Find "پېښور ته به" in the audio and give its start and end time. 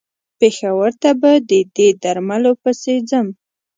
0.39-1.31